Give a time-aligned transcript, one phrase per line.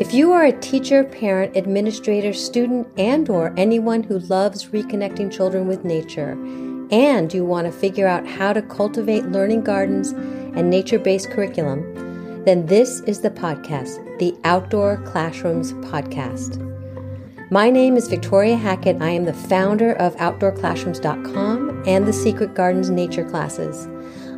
[0.00, 5.68] If you are a teacher, parent, administrator, student, and or anyone who loves reconnecting children
[5.68, 6.38] with nature,
[6.90, 11.82] and you want to figure out how to cultivate learning gardens and nature-based curriculum,
[12.46, 16.66] then this is the podcast, the Outdoor Classrooms podcast.
[17.50, 19.02] My name is Victoria Hackett.
[19.02, 23.86] I am the founder of OutdoorClassrooms.com and the Secret Gardens Nature Classes.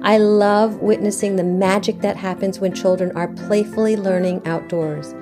[0.03, 5.15] I love witnessing the magic that happens when children are playfully learning outdoors.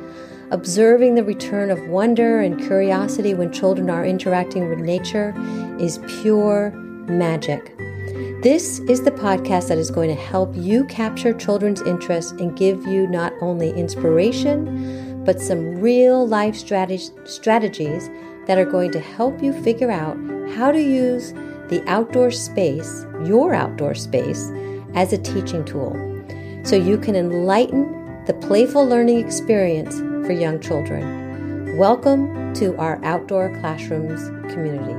[0.52, 5.32] Observing the return of wonder and curiosity when children are interacting with nature
[5.78, 6.72] is pure
[7.06, 7.76] magic.
[8.42, 12.84] This is the podcast that is going to help you capture children's interest and give
[12.84, 18.10] you not only inspiration, but some real life strategies
[18.46, 20.16] that are going to help you figure out
[20.56, 21.32] how to use
[21.68, 24.50] the outdoor space, your outdoor space,
[24.94, 25.94] as a teaching tool
[26.64, 27.99] so you can enlighten
[28.30, 31.76] the playful learning experience for young children.
[31.76, 34.94] Welcome to our Outdoor Classrooms community.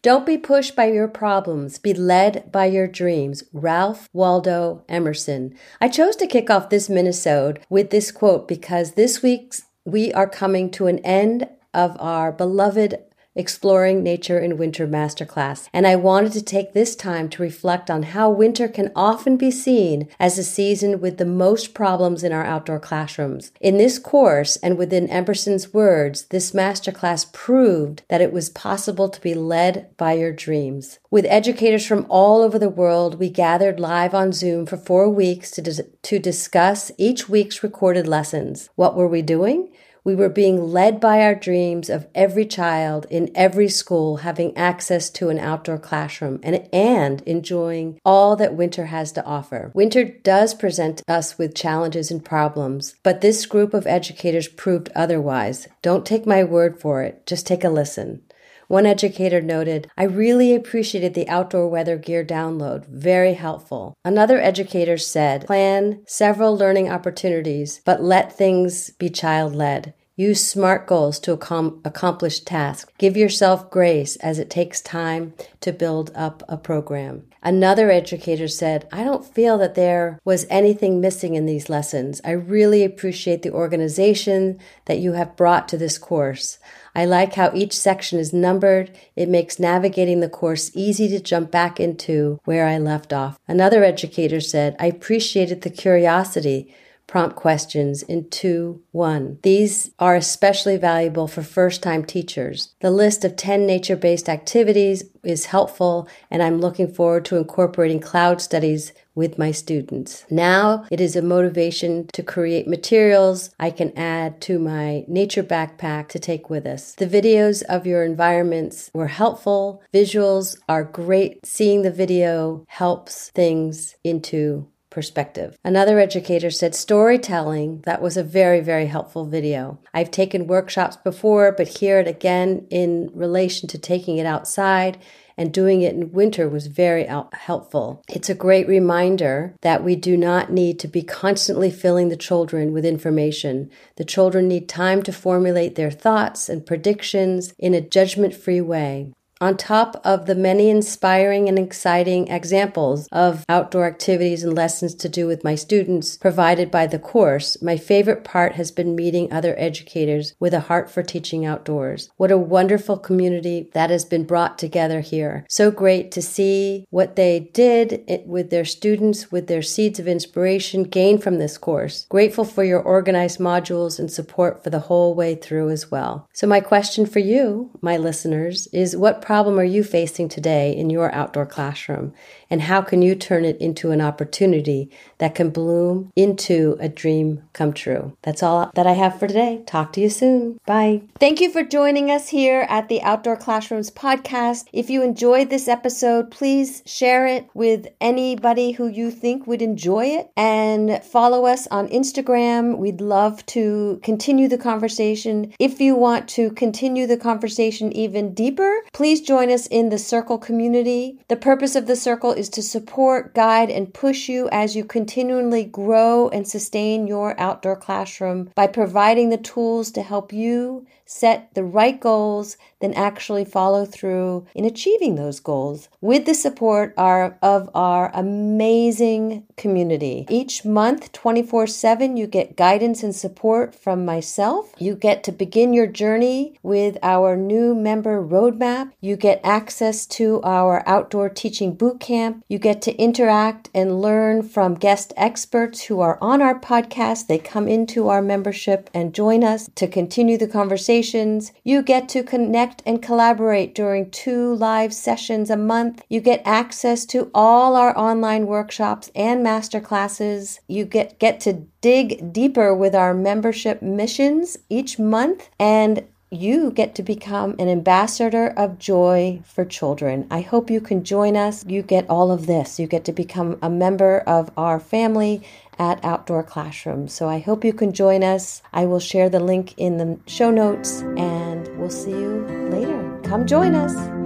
[0.00, 3.42] Don't be pushed by your problems, be led by your dreams.
[3.52, 5.56] Ralph Waldo Emerson.
[5.80, 10.28] I chose to kick off this minisode with this quote because this week's we are
[10.28, 13.09] coming to an end of our beloved
[13.40, 18.02] Exploring Nature in Winter Masterclass, and I wanted to take this time to reflect on
[18.02, 22.44] how winter can often be seen as a season with the most problems in our
[22.44, 23.50] outdoor classrooms.
[23.58, 29.20] In this course, and within Emerson's words, this masterclass proved that it was possible to
[29.22, 30.98] be led by your dreams.
[31.10, 35.50] With educators from all over the world, we gathered live on Zoom for four weeks
[35.52, 38.68] to, dis- to discuss each week's recorded lessons.
[38.74, 39.72] What were we doing?
[40.04, 45.10] We were being led by our dreams of every child in every school having access
[45.10, 49.70] to an outdoor classroom and, and enjoying all that winter has to offer.
[49.74, 55.68] Winter does present us with challenges and problems, but this group of educators proved otherwise.
[55.82, 58.22] Don't take my word for it, just take a listen.
[58.70, 62.86] One educator noted, I really appreciated the outdoor weather gear download.
[62.86, 63.94] Very helpful.
[64.04, 69.92] Another educator said, plan several learning opportunities, but let things be child led.
[70.20, 72.92] Use SMART goals to accomplish tasks.
[72.98, 77.22] Give yourself grace as it takes time to build up a program.
[77.42, 82.20] Another educator said, I don't feel that there was anything missing in these lessons.
[82.22, 86.58] I really appreciate the organization that you have brought to this course.
[86.94, 88.94] I like how each section is numbered.
[89.16, 93.38] It makes navigating the course easy to jump back into where I left off.
[93.48, 96.74] Another educator said, I appreciated the curiosity
[97.10, 99.38] prompt questions in 2 1.
[99.42, 102.72] These are especially valuable for first time teachers.
[102.80, 107.98] The list of 10 nature based activities is helpful, and I'm looking forward to incorporating
[107.98, 110.24] cloud studies with my students.
[110.30, 116.08] Now it is a motivation to create materials I can add to my nature backpack
[116.10, 116.94] to take with us.
[116.94, 119.82] The videos of your environments were helpful.
[119.92, 121.44] Visuals are great.
[121.44, 125.56] Seeing the video helps things into perspective.
[125.64, 129.78] Another educator said storytelling, that was a very, very helpful video.
[129.94, 134.98] I've taken workshops before, but hear it again in relation to taking it outside
[135.36, 138.02] and doing it in winter was very helpful.
[138.10, 142.74] It's a great reminder that we do not need to be constantly filling the children
[142.74, 143.70] with information.
[143.96, 149.14] The children need time to formulate their thoughts and predictions in a judgment free way.
[149.42, 155.08] On top of the many inspiring and exciting examples of outdoor activities and lessons to
[155.08, 159.54] do with my students provided by the course, my favorite part has been meeting other
[159.58, 162.10] educators with a heart for teaching outdoors.
[162.18, 165.46] What a wonderful community that has been brought together here.
[165.48, 170.82] So great to see what they did with their students, with their seeds of inspiration
[170.82, 172.04] gained from this course.
[172.10, 176.28] Grateful for your organized modules and support for the whole way through as well.
[176.34, 180.90] So, my question for you, my listeners, is what problem are you facing today in
[180.90, 182.12] your outdoor classroom?
[182.50, 187.40] And how can you turn it into an opportunity that can bloom into a dream
[187.52, 188.16] come true?
[188.22, 189.62] That's all that I have for today.
[189.66, 190.58] Talk to you soon.
[190.66, 191.02] Bye.
[191.20, 194.64] Thank you for joining us here at the Outdoor Classrooms podcast.
[194.72, 200.06] If you enjoyed this episode, please share it with anybody who you think would enjoy
[200.06, 202.78] it and follow us on Instagram.
[202.78, 205.52] We'd love to continue the conversation.
[205.60, 209.98] If you want to continue the conversation even deeper, please Please join us in the
[209.98, 211.18] Circle community.
[211.28, 215.64] The purpose of the Circle is to support, guide, and push you as you continually
[215.64, 221.64] grow and sustain your outdoor classroom by providing the tools to help you set the
[221.64, 228.12] right goals, then actually follow through in achieving those goals with the support of our
[228.14, 230.24] amazing community.
[230.30, 234.72] Each month, 24 7, you get guidance and support from myself.
[234.78, 238.92] You get to begin your journey with our new member roadmap.
[239.00, 242.44] You get access to our outdoor teaching boot camp.
[242.48, 247.26] You get to interact and learn from guest experts who are on our podcast.
[247.26, 251.52] They come into our membership and join us to continue the conversations.
[251.64, 256.02] You get to connect and collaborate during two live sessions a month.
[256.08, 260.58] You get access to all our online workshops and masterclasses.
[260.68, 266.94] You get, get to dig deeper with our membership missions each month and you get
[266.94, 270.26] to become an ambassador of joy for children.
[270.30, 271.64] I hope you can join us.
[271.66, 272.78] You get all of this.
[272.78, 275.42] You get to become a member of our family
[275.78, 277.08] at Outdoor Classroom.
[277.08, 278.62] So I hope you can join us.
[278.72, 283.20] I will share the link in the show notes and we'll see you later.
[283.24, 284.19] Come join us.